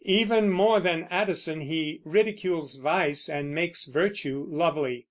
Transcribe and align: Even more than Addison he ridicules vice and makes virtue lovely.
Even 0.03 0.49
more 0.49 0.79
than 0.79 1.05
Addison 1.11 1.61
he 1.61 2.01
ridicules 2.05 2.77
vice 2.77 3.29
and 3.29 3.53
makes 3.53 3.85
virtue 3.85 4.47
lovely. 4.49 4.99